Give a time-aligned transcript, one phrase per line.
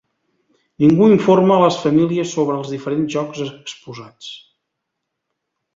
[0.83, 4.33] Ningú informa les famílies sobre els diferents jocs exposats.